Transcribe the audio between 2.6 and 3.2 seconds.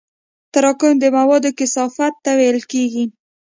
کېږي.